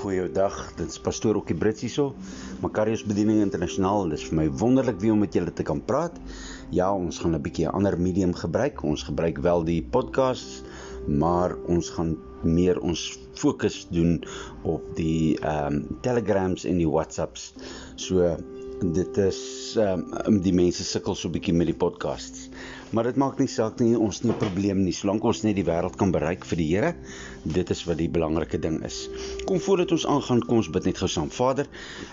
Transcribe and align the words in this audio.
Goeiedag, 0.00 0.54
dit 0.78 0.88
is 0.88 1.00
pastoor 1.04 1.36
Okkie 1.36 1.54
Brits 1.60 1.82
hierso. 1.84 2.14
Makarius 2.64 3.02
Bediening 3.04 3.42
Internasionaal. 3.44 4.06
Dit 4.08 4.22
is 4.22 4.30
vir 4.30 4.38
my 4.38 4.46
wonderlik 4.62 4.96
weer 5.02 5.12
om 5.12 5.20
met 5.20 5.34
julle 5.36 5.52
te 5.52 5.66
kan 5.68 5.82
praat. 5.84 6.16
Ja, 6.72 6.86
ons 6.88 7.18
gaan 7.20 7.36
'n 7.36 7.42
bietjie 7.44 7.66
'n 7.66 7.74
ander 7.76 7.98
medium 8.00 8.32
gebruik. 8.32 8.80
Ons 8.82 9.04
gebruik 9.04 9.42
wel 9.44 9.64
die 9.64 9.82
podcast, 9.82 10.64
maar 11.06 11.52
ons 11.68 11.90
gaan 11.90 12.16
meer 12.42 12.80
ons 12.80 13.18
fokus 13.34 13.88
doen 13.90 14.24
op 14.64 14.80
die 14.96 15.36
ehm 15.36 15.74
um, 15.74 15.98
Telegrams 16.00 16.64
en 16.64 16.80
die 16.80 16.88
WhatsApps. 16.88 17.52
So 17.96 18.36
dit 18.80 19.16
is 19.18 19.76
ehm 19.76 20.08
um, 20.24 20.40
die 20.40 20.54
mense 20.54 20.84
sukkel 20.84 21.14
so 21.14 21.28
'n 21.28 21.36
bietjie 21.36 21.52
met 21.52 21.66
die 21.66 21.76
podcasts. 21.76 22.48
Maar 22.90 23.06
dit 23.06 23.18
maak 23.22 23.36
nie 23.38 23.46
saak 23.46 23.78
nie, 23.78 23.92
ons 23.94 24.16
het 24.18 24.24
nie 24.26 24.32
'n 24.32 24.38
probleem 24.38 24.78
nie, 24.82 24.92
solank 24.92 25.22
ons 25.22 25.42
net 25.44 25.54
die 25.54 25.64
wêreld 25.64 25.96
kan 25.96 26.10
bereik 26.10 26.44
vir 26.44 26.56
die 26.58 26.66
Here. 26.70 26.94
Dit 27.44 27.70
is 27.70 27.84
wat 27.86 27.98
die 27.98 28.08
belangrike 28.08 28.58
ding 28.58 28.82
is. 28.84 29.08
Kom 29.46 29.60
voordat 29.60 29.92
ons 29.92 30.06
aangaan, 30.06 30.40
kom 30.40 30.56
ons 30.56 30.70
bid 30.70 30.84
net 30.84 30.98
gou 30.98 31.08
saam. 31.08 31.30
Vader, 31.30 31.68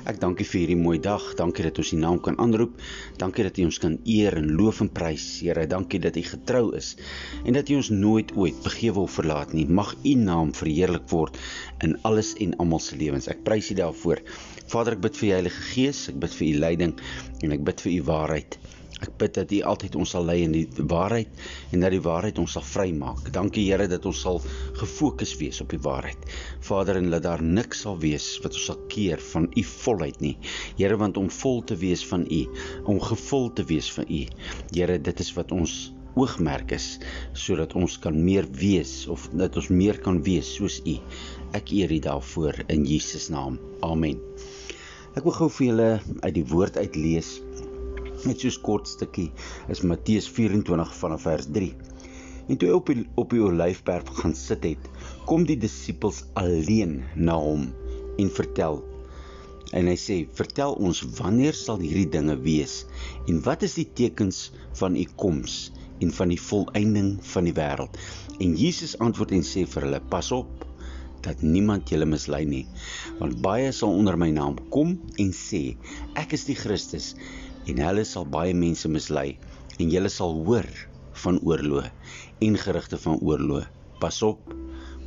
ek 0.05 0.19
dank 0.19 0.39
U 0.39 0.43
vir 0.43 0.59
hierdie 0.59 0.77
mooi 0.77 0.99
dag. 0.99 1.33
Dankie 1.35 1.63
dat 1.63 1.77
ons 1.77 1.93
U 1.93 1.97
naam 1.97 2.21
kan 2.21 2.37
aanroep. 2.37 2.77
Dankie 3.17 3.43
dat 3.43 3.57
U 3.57 3.63
ons 3.63 3.79
kan 3.79 3.97
eer 4.05 4.37
en 4.37 4.51
loof 4.51 4.81
en 4.81 4.89
prys, 4.89 5.39
Here. 5.41 5.65
Dankie 5.65 5.99
dat 5.99 6.15
U 6.15 6.21
getrou 6.21 6.75
is 6.75 6.95
en 7.43 7.53
dat 7.53 7.69
U 7.69 7.75
ons 7.75 7.89
nooit 7.89 8.35
ooit 8.35 8.63
begewe 8.63 8.99
of 8.99 9.11
verlaat 9.11 9.53
nie. 9.53 9.65
Mag 9.65 9.95
U 10.03 10.13
naam 10.13 10.53
verheerlik 10.53 11.09
word 11.09 11.37
in 11.81 11.97
alles 12.03 12.35
en 12.35 12.55
almal 12.57 12.79
se 12.79 12.95
lewens. 12.95 13.27
Ek 13.27 13.43
prys 13.43 13.71
U 13.71 13.73
daarvoor. 13.73 14.21
Vader, 14.67 14.93
ek 14.93 15.01
bid 15.01 15.17
vir 15.17 15.27
U 15.27 15.31
Heilige 15.31 15.61
Gees, 15.73 16.07
ek 16.09 16.19
bid 16.19 16.33
vir 16.37 16.47
U 16.47 16.57
leiding 16.59 16.99
en 17.41 17.51
ek 17.51 17.63
bid 17.65 17.81
vir 17.81 17.91
U 17.97 18.03
waarheid. 18.03 18.59
Ek 18.97 19.11
bid 19.21 19.35
dat 19.37 19.51
U 19.53 19.57
altyd 19.71 19.95
ons 19.99 20.11
sal 20.15 20.25
lei 20.25 20.39
in 20.41 20.53
die 20.55 20.65
waarheid 20.89 21.41
en 21.75 21.83
dat 21.85 21.93
die 21.93 22.01
waarheid 22.01 22.39
ons 22.41 22.55
sal 22.57 22.65
vrymaak. 22.65 23.27
Dankie 23.35 23.67
Here 23.67 23.85
dat 23.91 24.05
ons 24.09 24.23
sal 24.25 24.39
gefokus 24.79 25.35
wees 25.37 25.61
op 25.61 25.69
die 25.73 25.81
waarheid. 25.83 26.23
Vader, 26.65 26.97
en 26.97 27.11
laat 27.13 27.27
daar 27.27 27.43
niks 27.43 27.83
sal 27.85 27.99
wees 28.01 28.31
wat 28.41 28.57
ons 28.57 28.65
sal 28.71 28.79
keer 28.89 29.21
van 29.33 29.45
U 29.53 29.63
volheid 29.69 30.17
nie. 30.23 30.33
Here, 30.79 30.97
want 30.97 31.21
om 31.21 31.29
vol 31.29 31.61
te 31.69 31.77
wees 31.77 32.05
van 32.09 32.25
U, 32.25 32.41
om 32.89 33.01
gevul 33.03 33.51
te 33.53 33.67
wees 33.69 33.91
van 33.93 34.09
U. 34.09 34.23
Here, 34.73 34.97
dit 34.97 35.23
is 35.25 35.31
wat 35.37 35.53
ons 35.53 35.77
oogmerk 36.17 36.73
is 36.73 36.87
sodat 37.37 37.75
ons 37.77 37.99
kan 38.01 38.15
meer 38.17 38.47
wees 38.57 39.03
of 39.13 39.27
dat 39.37 39.59
ons 39.61 39.69
meer 39.69 40.01
kan 40.01 40.23
wees 40.25 40.55
soos 40.57 40.79
U. 40.81 40.97
Ek 41.57 41.69
eer 41.75 41.93
U 41.93 41.99
daarvoor 42.09 42.63
in 42.73 42.87
Jesus 42.89 43.29
naam. 43.29 43.61
Amen. 43.85 44.17
Ek 45.13 45.25
wil 45.25 45.37
gou 45.37 45.51
vir 45.53 45.67
julle 45.69 45.91
uit 46.25 46.33
die 46.33 46.45
woord 46.49 46.81
uit 46.81 46.97
lees 46.97 47.37
net 48.25 48.41
so 48.41 48.47
'n 48.47 48.61
kort 48.63 48.87
stukkie 48.87 49.31
is 49.69 49.81
Matteus 49.81 50.27
24 50.29 50.95
vanaf 50.95 51.21
vers 51.21 51.47
3. 51.53 51.73
En 52.47 52.57
toe 52.57 52.69
hy 52.69 52.75
op 52.75 52.89
die, 52.89 53.03
op 53.19 53.33
die 53.35 53.41
olyfberg 53.43 54.07
gaan 54.21 54.35
sit 54.35 54.63
het, 54.63 54.83
kom 55.27 55.43
die 55.45 55.57
disippels 55.59 56.23
alleen 56.39 57.01
na 57.15 57.35
hom 57.35 57.67
en 58.17 58.29
vertel. 58.31 58.79
En 59.75 59.89
hy 59.91 59.95
sê: 59.99 60.17
"Vertel 60.39 60.77
ons 60.79 61.01
wanneer 61.17 61.53
sal 61.53 61.81
hierdie 61.83 62.09
dinge 62.09 62.37
wees 62.45 62.85
en 63.27 63.41
wat 63.43 63.65
is 63.67 63.75
die 63.75 63.89
tekens 63.99 64.51
van 64.79 64.95
u 64.95 65.03
koms 65.23 65.57
en 65.99 66.13
van 66.19 66.31
die 66.31 66.39
volëinding 66.39 67.17
van 67.33 67.49
die 67.49 67.55
wêreld?" 67.57 67.99
En 68.39 68.55
Jesus 68.55 68.95
antwoord 69.03 69.35
en 69.35 69.43
sê 69.43 69.65
vir 69.67 69.89
hulle: 69.89 69.99
"Pas 70.09 70.31
op 70.31 70.63
dat 71.27 71.41
niemand 71.41 71.89
julle 71.91 72.05
mislei 72.05 72.45
nie, 72.45 72.65
want 73.19 73.41
baie 73.41 73.71
sal 73.75 73.91
onder 73.91 74.15
my 74.15 74.29
naam 74.31 74.55
kom 74.71 74.95
en 75.19 75.35
sê: 75.35 75.75
Ek 76.15 76.31
is 76.31 76.47
die 76.47 76.55
Christus." 76.55 77.15
En 77.71 77.81
hulle 77.83 78.05
sal 78.07 78.27
baie 78.37 78.53
mense 78.53 78.89
mislei 78.89 79.37
en 79.77 79.91
julle 79.93 80.11
sal 80.13 80.37
hoor 80.47 80.69
van 81.23 81.39
oorlog 81.43 81.89
en 82.47 82.57
gerugte 82.63 82.97
van 83.01 83.19
oorlog. 83.19 83.67
Pas 84.01 84.21
op, 84.21 84.53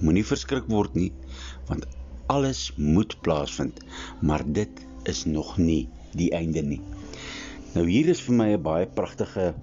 moenie 0.01 0.27
verskrik 0.27 0.67
word 0.71 0.97
nie, 0.99 1.13
want 1.69 1.87
alles 2.31 2.71
moet 2.77 3.17
plaasvind, 3.25 3.83
maar 4.23 4.43
dit 4.47 4.87
is 5.11 5.25
nog 5.27 5.57
nie 5.59 5.89
die 6.19 6.31
einde 6.35 6.63
nie. 6.63 6.81
Nou 7.71 7.85
hier 7.87 8.09
is 8.11 8.21
vir 8.27 8.35
my 8.35 8.49
'n 8.53 8.63
baie 8.63 8.87
pragtige 8.87 9.55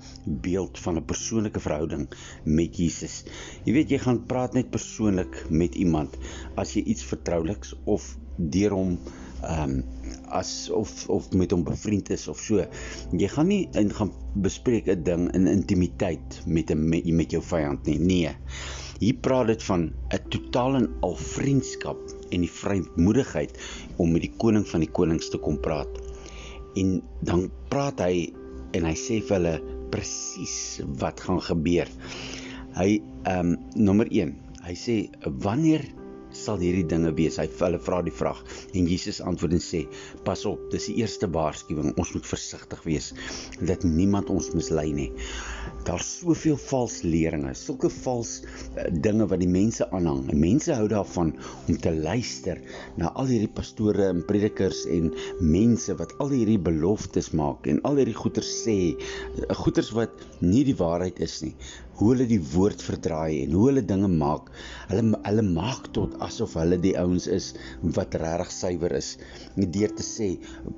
beeld 0.44 0.80
van 0.80 0.96
'n 0.98 1.06
persoonlike 1.06 1.60
verhouding 1.60 2.08
met 2.46 2.78
Jesus. 2.78 3.24
Jy 3.66 3.74
weet 3.74 3.90
jy 3.92 4.00
gaan 4.00 4.26
praat 4.26 4.54
net 4.54 4.70
persoonlik 4.72 5.46
met 5.50 5.76
iemand 5.76 6.16
as 6.56 6.74
jy 6.74 6.84
iets 6.84 7.04
vertrouliks 7.04 7.76
of 7.86 8.16
deur 8.38 8.72
hom 8.72 8.98
ehm 9.44 9.64
um, 9.64 9.84
as 10.30 10.70
of 10.70 10.92
of 11.10 11.32
met 11.34 11.52
hom 11.52 11.64
bevriend 11.64 12.10
is 12.14 12.28
of 12.28 12.40
so. 12.40 12.66
Jy 13.12 13.30
gaan 13.34 13.48
nie 13.52 13.68
in 13.80 13.92
gaan 13.94 14.12
bespreek 14.44 14.88
'n 14.88 15.04
ding 15.04 15.30
in 15.36 15.48
intimiteit 15.48 16.42
met 16.46 16.72
'n 16.72 16.90
met, 16.90 17.06
met 17.06 17.32
jou 17.32 17.42
vyand 17.44 17.86
nie. 17.86 18.00
Nee. 18.00 18.36
Hier 19.00 19.14
praat 19.14 19.48
dit 19.48 19.64
van 19.64 19.94
'n 20.14 20.30
totaal 20.30 20.76
en 20.76 20.90
al 21.02 21.16
vriendskap 21.16 22.00
en 22.32 22.42
die 22.42 22.52
vrymoedigheid 22.52 23.58
om 23.98 24.12
met 24.12 24.22
die 24.22 24.34
koning 24.38 24.68
van 24.68 24.80
die 24.80 24.92
konings 24.92 25.30
te 25.30 25.38
kom 25.38 25.60
praat. 25.60 25.90
En 26.76 27.02
dan 27.22 27.52
praat 27.70 28.00
hy 28.00 28.34
en 28.72 28.86
hy 28.86 28.96
sê 28.96 29.22
vir 29.22 29.38
hulle 29.38 29.62
presies 29.90 30.82
wat 31.00 31.22
gaan 31.22 31.42
gebeur. 31.42 31.88
Hy 32.78 33.02
ehm 33.24 33.54
um, 33.54 33.58
nommer 33.76 34.08
1. 34.12 34.36
Hy 34.68 34.76
sê 34.76 34.96
wanneer 35.24 35.86
sal 36.36 36.60
hierdie 36.62 36.86
dinge 36.88 37.14
wees? 37.18 37.38
Hy 37.42 37.48
hulle 37.60 37.80
vra 37.82 38.02
die 38.06 38.14
vraag 38.14 38.44
en 38.74 38.88
Jesus 38.90 39.22
antwoord 39.22 39.58
en 39.58 39.64
sê: 39.64 39.84
"Pas 40.28 40.46
op, 40.46 40.68
dis 40.72 40.90
die 40.92 40.98
eerste 41.02 41.30
waarskuwing. 41.32 41.94
Ons 41.98 42.14
moet 42.16 42.28
versigtig 42.28 42.84
wees 42.84 43.14
dat 43.60 43.84
niemand 43.84 44.30
ons 44.30 44.52
mislei 44.56 44.92
nie. 44.94 45.12
Daar's 45.88 46.08
soveel 46.20 46.58
vals 46.60 47.02
leringe, 47.04 47.54
sulke 47.56 47.90
vals 47.90 48.42
uh, 48.44 48.88
dinge 48.92 49.28
wat 49.32 49.40
die 49.40 49.50
mense 49.52 49.88
aanhang. 49.96 50.26
En 50.32 50.40
mense 50.40 50.74
hou 50.74 50.88
daarvan 50.92 51.34
om 51.68 51.80
te 51.84 51.94
luister 51.96 52.60
na 53.00 53.12
al 53.16 53.32
hierdie 53.32 53.52
pastore 53.60 54.10
en 54.12 54.24
predikers 54.28 54.84
en 54.92 55.12
mense 55.40 55.96
wat 56.00 56.16
al 56.24 56.34
hierdie 56.36 56.60
beloftes 56.60 57.32
maak 57.38 57.68
en 57.72 57.82
al 57.88 58.00
hierdie 58.02 58.18
goeters 58.18 58.52
sê, 58.66 58.78
uh, 58.96 59.50
goeters 59.64 59.94
wat 59.96 60.28
nie 60.44 60.66
die 60.68 60.78
waarheid 60.78 61.22
is 61.24 61.40
nie 61.46 61.56
hoe 61.98 62.12
hulle 62.12 62.28
die 62.30 62.42
woord 62.54 62.84
verdraai 62.86 63.44
en 63.44 63.54
hoe 63.58 63.64
hulle 63.70 63.84
dinge 63.90 64.10
maak. 64.12 64.52
Hulle 64.92 65.18
hulle 65.26 65.46
maak 65.46 65.88
tot 65.98 66.18
asof 66.26 66.54
hulle 66.60 66.78
die 66.82 66.94
ouens 67.02 67.26
is 67.34 67.48
wat 67.98 68.18
regtig 68.22 68.52
suiwer 68.54 68.94
is. 69.00 69.14
Deur 69.58 69.94
te 69.98 70.06
sê 70.06 70.30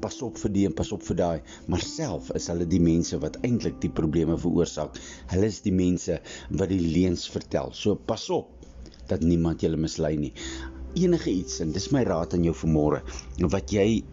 pas 0.04 0.20
op 0.26 0.40
vir 0.44 0.54
die 0.56 0.66
en 0.70 0.76
pas 0.78 0.92
op 0.96 1.04
vir 1.10 1.20
daai, 1.22 1.40
maar 1.68 1.84
self 1.84 2.32
is 2.40 2.48
hulle 2.52 2.68
die 2.72 2.82
mense 2.84 3.20
wat 3.24 3.40
eintlik 3.44 3.82
die 3.84 3.92
probleme 4.02 4.38
veroorsaak. 4.40 4.96
Hulle 5.34 5.50
is 5.52 5.60
die 5.66 5.76
mense 5.76 6.22
wat 6.50 6.72
die 6.72 6.82
leuns 6.84 7.28
vertel. 7.34 7.74
So 7.76 8.00
pas 8.00 8.30
op 8.34 8.56
dat 9.10 9.26
niemand 9.26 9.66
julle 9.66 9.80
mislei 9.82 10.16
nie. 10.22 10.32
Enige 11.00 11.34
iets 11.34 11.60
en 11.64 11.74
dis 11.76 11.90
my 11.94 12.06
raad 12.08 12.34
aan 12.34 12.48
jou 12.48 12.56
vanmôre 12.64 13.04
wat 13.52 13.74
jy 13.76 14.04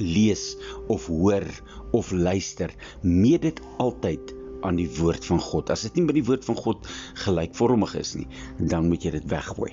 lees 0.00 0.54
of 0.90 1.06
hoor 1.06 1.44
of 1.94 2.10
luister, 2.10 2.72
meet 3.02 3.44
dit 3.46 3.60
altyd 3.78 4.32
aan 4.64 4.78
die 4.80 4.88
woord 4.98 5.26
van 5.28 5.40
God. 5.42 5.70
As 5.72 5.84
dit 5.86 5.98
nie 5.98 6.06
met 6.08 6.18
die 6.18 6.26
woord 6.26 6.44
van 6.48 6.58
God 6.58 6.88
gelykvormig 7.24 7.94
is 8.00 8.14
nie, 8.18 8.26
dan 8.58 8.88
moet 8.90 9.06
jy 9.06 9.14
dit 9.16 9.26
weggooi. 9.30 9.72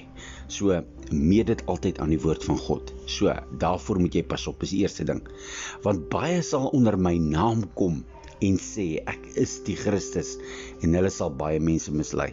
So 0.51 0.81
meet 1.11 1.51
dit 1.51 1.65
altyd 1.71 2.01
aan 2.03 2.13
die 2.13 2.21
woord 2.21 2.45
van 2.47 2.59
God. 2.59 2.93
So 3.09 3.33
daarvoor 3.63 4.01
moet 4.03 4.17
jy 4.19 4.25
pas 4.27 4.47
op, 4.51 4.63
is 4.65 4.75
die 4.75 4.83
eerste 4.85 5.07
ding. 5.07 5.23
Want 5.85 6.09
baie 6.13 6.41
sal 6.45 6.69
onder 6.75 6.99
my 6.99 7.15
naam 7.21 7.65
kom 7.79 8.03
en 8.41 8.57
sê 8.57 8.95
ek 9.09 9.33
is 9.39 9.59
die 9.67 9.77
Christus 9.77 10.35
en 10.81 10.95
hulle 10.97 11.11
sal 11.13 11.33
baie 11.37 11.61
mense 11.61 11.93
mislei. 11.93 12.31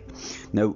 Nou 0.56 0.72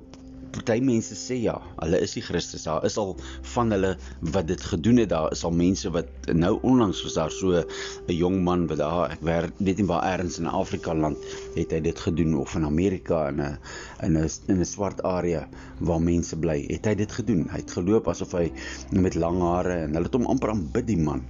party 0.53 0.79
mense 0.85 1.17
sê 1.19 1.39
ja, 1.43 1.55
hulle 1.81 1.99
is 2.05 2.15
die 2.17 2.23
Christus. 2.25 2.67
Daar 2.69 2.85
is 2.87 2.97
al 3.01 3.15
van 3.55 3.73
hulle 3.75 3.95
wat 4.35 4.49
dit 4.51 4.61
gedoen 4.73 5.01
het. 5.03 5.11
Daar 5.13 5.33
is 5.35 5.45
al 5.49 5.55
mense 5.57 5.91
wat 5.95 6.31
nou 6.33 6.53
onlangs 6.69 7.03
was 7.07 7.17
daar 7.19 7.33
so 7.33 7.63
'n 7.63 8.17
jong 8.17 8.43
man 8.45 8.67
wat 8.67 8.79
daar 8.79 9.11
ek 9.11 9.23
werk 9.23 9.53
weet 9.59 9.79
nie 9.79 9.87
waar 9.87 10.05
elders 10.13 10.39
in 10.39 10.47
Afrika 10.47 10.95
land 10.95 11.19
het 11.57 11.71
hy 11.73 11.81
dit 11.81 11.99
gedoen 11.99 12.35
of 12.37 12.55
in 12.55 12.65
Amerika 12.65 13.29
in 13.29 13.41
'n 13.41 13.59
in 14.03 14.19
'n 14.19 14.29
in 14.49 14.61
'n 14.61 14.65
swart 14.65 15.03
area 15.03 15.49
waar 15.81 16.01
mense 16.01 16.37
bly. 16.37 16.65
Het 16.69 16.85
hy 16.85 16.95
dit 16.95 17.13
gedoen? 17.13 17.49
Hy 17.51 17.59
het 17.65 17.71
geloop 17.71 18.09
asof 18.09 18.33
hy 18.33 18.53
met 18.91 19.15
lang 19.15 19.41
hare 19.41 19.75
en 19.85 19.95
hulle 19.95 20.05
het 20.05 20.15
hom 20.15 20.27
amper 20.27 20.51
aanbid 20.51 20.87
die 20.87 20.99
man. 20.99 21.23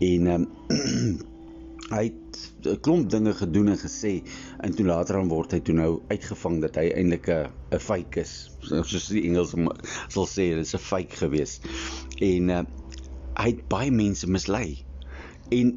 En 0.00 0.26
ehm 0.26 0.46
um, 0.68 1.18
hy 1.90 2.04
het 2.08 2.38
'n 2.66 2.80
klomp 2.82 3.10
dinge 3.10 3.32
gedoen 3.38 3.68
en 3.72 3.78
gesê 3.78 4.12
en 4.66 4.74
toe 4.74 4.86
later 4.86 5.18
aan 5.18 5.28
word 5.30 5.52
hy 5.54 5.60
toe 5.60 5.74
nou 5.74 5.90
uitgevang 6.10 6.60
dat 6.64 6.78
hy 6.80 6.86
eintlik 6.90 7.28
'n 7.28 7.50
'n 7.76 7.82
fake 7.88 8.20
is. 8.20 8.32
Soos 8.60 9.08
die 9.08 9.26
Engels 9.28 9.54
sal 10.08 10.26
sê 10.26 10.48
dit 10.54 10.64
is 10.66 10.74
'n 10.74 10.86
fake 10.90 11.16
gewees. 11.22 11.60
En 12.20 12.50
uh, 12.50 12.62
hy 13.36 13.48
het 13.52 13.68
baie 13.68 13.90
mense 13.90 14.26
mislei. 14.26 14.84
En 15.50 15.76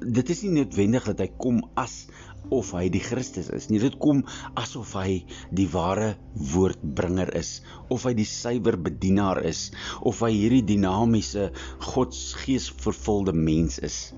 dit 0.00 0.30
is 0.30 0.42
nie 0.42 0.54
noodwendig 0.60 1.04
dat 1.04 1.20
hy 1.20 1.28
kom 1.36 1.60
as 1.74 2.06
of 2.50 2.70
hy 2.72 2.88
die 2.88 3.02
Christus 3.04 3.50
is 3.52 3.68
nie. 3.68 3.80
Dit 3.82 3.98
kom 4.00 4.24
asof 4.54 4.94
hy 4.96 5.24
die 5.52 5.68
ware 5.68 6.14
woordbringer 6.54 7.34
is 7.36 7.60
of 7.90 8.06
hy 8.08 8.14
die 8.14 8.28
suiwer 8.28 8.78
bedienaar 8.80 9.42
is 9.44 9.68
of 10.00 10.22
hy 10.24 10.32
hierdie 10.32 10.64
dinamiese 10.64 11.50
godsgees 11.90 12.70
vervulde 12.80 13.36
mens 13.36 13.78
is 13.78 14.14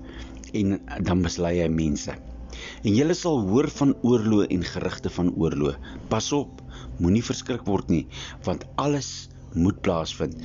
en 0.53 0.79
dan 1.03 1.21
mislei 1.21 1.59
hy 1.61 1.69
mense. 1.71 2.15
En 2.83 2.95
julle 2.95 3.15
sal 3.17 3.41
hoor 3.47 3.69
van 3.69 3.95
oorlog 4.01 4.51
en 4.51 4.63
gerugte 4.63 5.09
van 5.09 5.33
oorlog. 5.35 5.77
Pas 6.11 6.31
op, 6.35 6.61
moenie 6.99 7.23
verskrik 7.23 7.63
word 7.65 7.89
nie, 7.89 8.05
want 8.43 8.67
alles 8.75 9.29
moet 9.53 9.81
plaasvind. 9.81 10.37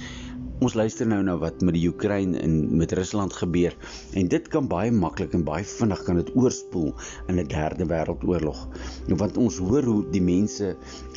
ons 0.64 0.72
luister 0.72 1.04
nou 1.04 1.18
na 1.24 1.34
wat 1.36 1.60
met 1.60 1.74
die 1.76 1.84
Oekraïne 1.90 2.38
en 2.40 2.54
met 2.80 2.92
Rusland 2.96 3.34
gebeur 3.36 3.74
en 4.16 4.28
dit 4.32 4.46
kan 4.48 4.68
baie 4.70 4.92
maklik 4.92 5.34
en 5.36 5.44
baie 5.44 5.66
vinnig 5.68 6.00
kan 6.06 6.16
dit 6.16 6.30
oorspoel 6.32 6.94
in 7.28 7.40
'n 7.40 7.48
derde 7.52 7.84
wêreldoorlog. 7.84 8.62
Want 9.08 9.36
ons 9.36 9.58
hoor 9.58 9.84
hoe 9.84 10.04
die 10.10 10.22
mense 10.22 10.76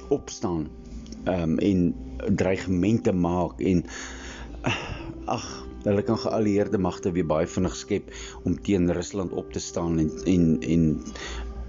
opstaan 0.10 0.68
um, 1.26 1.58
en 1.60 1.96
dreigemente 2.36 3.14
maak 3.14 3.62
en 3.62 3.86
ag 5.26 5.69
hulle 5.84 6.04
kan 6.04 6.18
geallieerde 6.18 6.78
magte 6.78 7.12
weer 7.16 7.28
baie 7.28 7.48
vinnig 7.48 7.76
skep 7.76 8.12
om 8.44 8.58
teen 8.62 8.92
Rusland 8.92 9.32
op 9.32 9.54
te 9.54 9.60
staan 9.60 10.00
en 10.00 10.12
en 10.26 10.48
en 10.62 10.88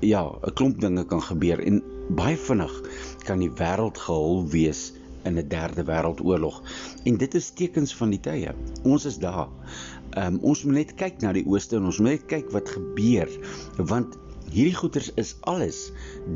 ja, 0.00 0.24
'n 0.46 0.54
klomp 0.54 0.80
dinge 0.80 1.04
kan 1.06 1.22
gebeur 1.22 1.60
en 1.60 1.82
baie 2.16 2.36
vinnig 2.36 2.72
kan 3.24 3.38
die 3.38 3.50
wêreld 3.50 3.98
gehul 3.98 4.48
wees 4.48 4.92
in 5.22 5.38
'n 5.38 5.48
derde 5.48 5.84
wêreldoorlog. 5.84 6.62
En 7.04 7.16
dit 7.16 7.34
is 7.34 7.50
tekens 7.50 7.96
van 7.96 8.10
die 8.10 8.20
tye. 8.20 8.54
Ons 8.82 9.04
is 9.04 9.18
daar. 9.18 9.48
Ehm 10.10 10.34
um, 10.34 10.38
ons 10.42 10.64
moet 10.64 10.74
net 10.74 10.94
kyk 10.94 11.20
na 11.20 11.32
die 11.32 11.46
ooste 11.46 11.76
en 11.76 11.84
ons 11.84 11.98
moet 11.98 12.10
net 12.10 12.26
kyk 12.26 12.50
wat 12.50 12.68
gebeur 12.68 13.28
want 13.76 14.18
hierdie 14.50 14.74
goeters 14.74 15.12
is 15.14 15.36
alles 15.40 15.92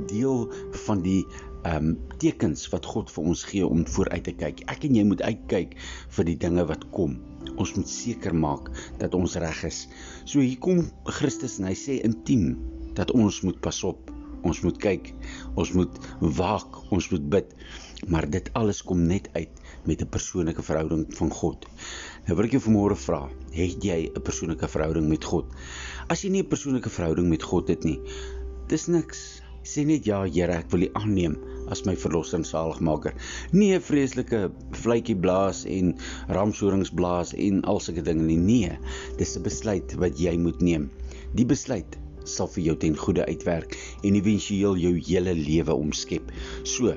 deel 0.07 0.53
van 0.87 1.03
die 1.03 1.27
ehm 1.65 1.77
um, 1.77 1.99
tekens 2.19 2.69
wat 2.69 2.87
God 2.87 3.11
vir 3.11 3.25
ons 3.25 3.45
gee 3.45 3.67
om 3.67 3.87
vooruit 3.87 4.25
te 4.25 4.33
kyk. 4.33 4.61
Ek 4.71 4.85
en 4.85 4.95
jy 4.95 5.05
moet 5.05 5.23
uitkyk 5.23 5.75
vir 6.17 6.25
die 6.25 6.37
dinge 6.37 6.67
wat 6.69 6.85
kom. 6.91 7.17
Ons 7.57 7.75
moet 7.77 7.89
seker 7.89 8.35
maak 8.35 8.71
dat 8.99 9.15
ons 9.15 9.37
reg 9.37 9.65
is. 9.65 9.89
So 10.25 10.41
hier 10.41 10.59
kom 10.59 10.85
Christus 11.05 11.59
en 11.59 11.69
hy 11.71 11.75
sê 11.79 12.01
intiem 12.05 12.55
dat 12.95 13.11
ons 13.11 13.43
moet 13.43 13.61
pas 13.61 13.85
op. 13.85 14.11
Ons 14.45 14.61
moet 14.61 14.79
kyk. 14.79 15.15
Ons 15.57 15.73
moet 15.73 16.01
waak. 16.21 16.81
Ons 16.93 17.11
moet 17.11 17.29
bid 17.31 17.55
maar 18.09 18.27
dit 18.31 18.49
alles 18.53 18.83
kom 18.85 19.07
net 19.09 19.29
uit 19.33 19.61
met 19.85 20.03
'n 20.03 20.09
persoonlike 20.09 20.63
verhouding 20.63 21.07
van 21.17 21.31
God. 21.31 21.67
Nou 22.27 22.37
wil 22.37 22.45
ek 22.45 22.57
jou 22.57 22.63
vanmôre 22.63 22.97
vra, 22.97 23.29
het 23.51 23.85
jy 23.85 24.11
'n 24.15 24.23
persoonlike 24.23 24.69
verhouding 24.69 25.09
met 25.09 25.25
God? 25.25 25.47
As 26.09 26.23
jy 26.23 26.31
nie 26.31 26.43
'n 26.43 26.49
persoonlike 26.49 26.91
verhouding 26.91 27.29
met 27.29 27.43
God 27.43 27.69
het 27.69 27.85
nie, 27.85 28.01
dis 28.69 28.87
niks. 28.87 29.43
Sê 29.63 29.85
net 29.87 30.05
ja, 30.05 30.25
Here, 30.25 30.53
ek 30.53 30.71
wil 30.71 30.83
U 30.83 30.89
aanneem 30.93 31.39
as 31.73 31.85
my 31.89 31.95
verlosser 31.97 32.39
en 32.41 32.47
saligmaker. 32.49 33.15
Nie 33.53 33.75
'n 33.77 33.81
vreeslike 33.81 34.51
vletjie 34.83 35.17
blaas 35.17 35.65
en 35.65 35.95
ramshorings 36.29 36.91
blaas 36.91 37.35
en 37.35 37.63
al 37.63 37.81
sulke 37.81 38.03
dinge 38.03 38.23
nie. 38.23 38.39
Nee, 38.39 38.79
dis 39.19 39.37
'n 39.37 39.43
besluit 39.43 39.95
wat 39.95 40.19
jy 40.19 40.37
moet 40.37 40.61
neem. 40.61 40.91
Die 41.35 41.47
besluit 41.47 41.99
sal 42.25 42.49
vir 42.49 42.63
jou 42.65 42.77
ten 42.77 42.97
goeie 42.97 43.25
uitwerk 43.25 43.77
en 44.03 44.15
éventueel 44.15 44.77
jou 44.77 44.95
hele 45.09 45.35
lewe 45.35 45.75
omskep. 45.75 46.33
So, 46.63 46.95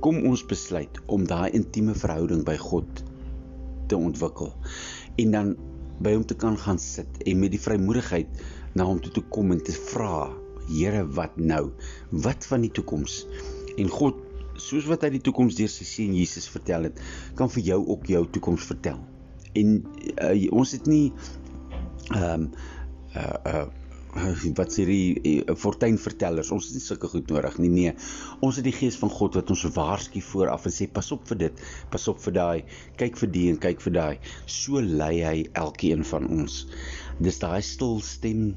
kom 0.00 0.24
ons 0.26 0.44
besluit 0.46 1.00
om 1.06 1.26
daai 1.26 1.50
intieme 1.50 1.94
verhouding 1.94 2.44
by 2.44 2.56
God 2.56 3.02
te 3.88 3.96
ontwikkel 3.96 4.52
en 5.16 5.30
dan 5.30 5.56
by 6.00 6.12
hom 6.14 6.24
te 6.24 6.36
kan 6.38 6.56
gaan 6.56 6.78
sit 6.78 7.22
en 7.26 7.40
met 7.40 7.50
die 7.50 7.60
vrymoedigheid 7.60 8.28
na 8.74 8.84
hom 8.84 9.00
toe 9.00 9.12
te 9.12 9.24
kom 9.34 9.50
en 9.52 9.62
te 9.64 9.72
vra 9.72 10.28
Here 10.68 11.00
wat 11.16 11.38
nou 11.40 11.70
wat 12.24 12.44
van 12.44 12.60
die 12.66 12.72
toekoms 12.76 13.22
en 13.78 13.92
God 13.92 14.24
soos 14.58 14.88
wat 14.90 15.04
hy 15.06 15.12
die 15.16 15.24
toekoms 15.24 15.56
deur 15.58 15.70
sy 15.70 15.86
seun 15.86 16.14
Jesus 16.18 16.48
vertel 16.50 16.88
het 16.88 17.02
kan 17.38 17.50
vir 17.54 17.70
jou 17.72 17.80
ook 17.94 18.08
jou 18.10 18.24
toekoms 18.34 18.66
vertel. 18.68 18.98
En 19.58 19.76
uh, 20.18 20.32
ons 20.52 20.74
het 20.76 20.88
nie 20.90 21.06
ehm 22.14 22.48
um, 22.48 22.50
uh 23.16 23.36
uh 23.52 23.66
wat 24.56 24.72
sê 24.72 24.84
die 24.88 25.20
eh, 25.20 25.54
fortuinvertellers 25.54 26.48
ons 26.50 26.64
het 26.66 26.78
nie 26.78 26.82
sulke 26.82 27.10
goed 27.12 27.28
nodig 27.30 27.58
nie 27.60 27.68
nee. 27.70 27.90
Ons 28.42 28.56
het 28.58 28.64
die 28.66 28.74
gees 28.74 28.96
van 28.98 29.12
God 29.12 29.36
wat 29.38 29.50
ons 29.52 29.66
waarsku 29.76 30.22
vooraf 30.24 30.64
en 30.66 30.74
sê 30.74 30.88
pas 30.90 31.12
op 31.14 31.28
vir 31.28 31.38
dit 31.44 31.60
pas 31.92 32.08
op 32.10 32.18
vir 32.24 32.34
daai 32.38 32.64
kyk 32.98 33.20
vir 33.20 33.30
die 33.36 33.44
en 33.52 33.60
kyk 33.62 33.84
vir 33.84 33.94
daai. 33.94 34.16
So 34.46 34.80
lei 34.80 35.20
hy 35.22 35.36
elkeen 35.60 36.02
van 36.08 36.26
ons. 36.40 36.64
Dis 37.20 37.38
daai 37.44 37.60
stil 37.62 38.00
stem 38.02 38.56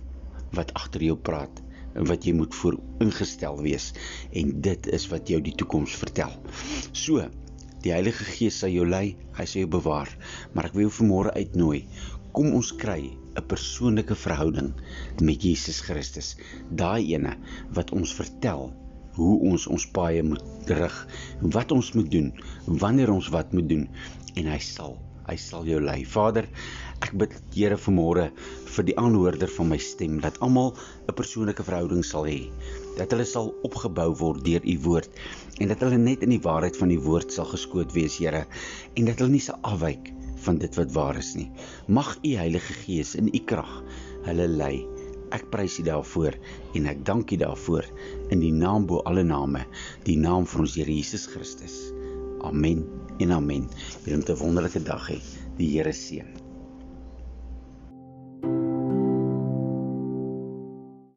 wat 0.56 0.74
agter 0.80 1.04
jou 1.12 1.20
praat 1.20 1.62
wat 1.96 2.26
jy 2.26 2.34
moet 2.38 2.56
voor 2.56 2.80
ingestel 3.04 3.62
wees 3.62 3.92
en 4.32 4.58
dit 4.62 4.92
is 5.00 5.08
wat 5.12 5.30
jou 5.30 5.42
die 5.44 5.56
toekoms 5.56 5.96
vertel 6.04 6.36
so 6.92 7.28
Die 7.82 7.90
Heilige 7.90 8.26
Gees 8.28 8.60
sal 8.62 8.70
jou 8.70 8.84
lei, 8.86 9.16
hy 9.34 9.46
sal 9.50 9.64
jou 9.64 9.70
bewaar. 9.74 10.10
Maar 10.54 10.68
ek 10.68 10.76
wil 10.76 10.84
jou 10.86 10.92
vanmôre 11.00 11.32
uitnooi, 11.34 11.80
kom 12.38 12.52
ons 12.54 12.70
kry 12.84 13.10
'n 13.10 13.46
persoonlike 13.54 14.18
verhouding 14.24 14.70
met 15.30 15.42
Jesus 15.42 15.82
Christus. 15.88 16.36
Daai 16.70 17.10
ene 17.16 17.34
wat 17.74 17.94
ons 17.98 18.14
vertel 18.14 18.70
hoe 19.18 19.34
ons 19.52 19.66
ons 19.68 19.88
paaie 19.98 20.22
moet 20.24 20.70
rig, 20.70 20.98
wat 21.58 21.74
ons 21.74 21.94
moet 21.98 22.12
doen, 22.12 22.30
wanneer 22.86 23.10
ons 23.12 23.32
wat 23.34 23.54
moet 23.54 23.70
doen 23.74 23.88
en 24.36 24.52
hy 24.54 24.60
sal 24.62 25.00
hy 25.32 25.38
sal 25.40 25.68
jou 25.68 25.80
lei. 25.80 26.02
Vader, 26.04 26.48
ek 27.02 27.14
bid 27.18 27.36
Here 27.56 27.78
vanmôre 27.80 28.30
vir 28.76 28.88
die 28.88 28.96
aanhoorder 29.00 29.52
van 29.56 29.70
my 29.72 29.80
stem 29.82 30.20
dat 30.24 30.40
almal 30.46 30.74
'n 31.08 31.16
persoonlike 31.16 31.64
verhouding 31.64 32.04
sal 32.06 32.28
hê. 32.28 32.52
Dat 32.98 33.12
hulle 33.16 33.26
sal 33.26 33.54
opgebou 33.68 34.12
word 34.24 34.44
deur 34.46 34.64
u 34.64 34.78
woord 34.88 35.10
en 35.60 35.68
dat 35.72 35.84
hulle 35.86 35.98
net 35.98 36.24
in 36.24 36.36
die 36.36 36.44
waarheid 36.48 36.78
van 36.78 36.92
die 36.92 37.00
woord 37.00 37.32
sal 37.32 37.46
geskoot 37.46 37.94
wees, 37.96 38.18
Here, 38.20 38.46
en 38.96 39.06
dat 39.06 39.20
hulle 39.20 39.38
nie 39.38 39.46
sal 39.48 39.60
afwyk 39.64 40.12
van 40.46 40.58
dit 40.58 40.76
wat 40.76 40.92
waar 40.92 41.18
is 41.18 41.36
nie. 41.36 41.50
Mag 41.88 42.18
u 42.24 42.36
Heilige 42.36 42.74
Gees 42.84 43.16
in 43.16 43.30
u 43.32 43.40
krag 43.46 43.72
hulle 44.26 44.48
lei. 44.48 44.76
Ek 45.32 45.48
prys 45.54 45.80
U 45.80 45.84
daarvoor 45.88 46.36
en 46.76 46.90
ek 46.92 47.06
dank 47.08 47.32
U 47.32 47.38
daarvoor 47.40 47.88
in 48.36 48.44
die 48.44 48.52
naam 48.52 48.86
bo 48.86 49.00
alle 49.08 49.24
name, 49.24 49.64
die 50.04 50.20
naam 50.20 50.46
van 50.46 50.68
ons 50.68 50.76
Here 50.76 50.92
Jesus 50.92 51.28
Christus. 51.32 52.01
Amen 52.44 52.86
en 53.22 53.32
amen. 53.32 53.68
Jy 54.06 54.16
moet 54.16 54.30
'n 54.30 54.38
wonderlike 54.38 54.84
dag 54.84 55.10
hê. 55.10 55.20
Die 55.58 55.70
Here 55.78 55.94
seën. 55.94 56.51